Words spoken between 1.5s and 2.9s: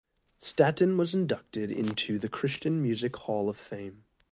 into the Christian